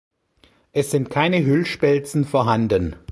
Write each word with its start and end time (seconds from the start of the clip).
Es 0.71 0.89
sind 0.89 1.11
keine 1.11 1.45
Hüllspelzen 1.45 2.25
vorhanden. 2.25 2.95